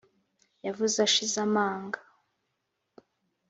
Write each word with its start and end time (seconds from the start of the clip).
yavuze 0.65 0.95
ashize 1.07 1.37
amanga 1.47 1.99